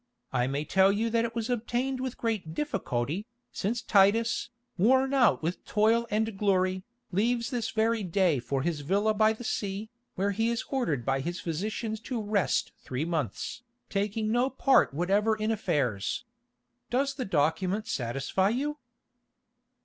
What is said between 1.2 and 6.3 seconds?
it was obtained with great difficulty, since Titus, worn out with toil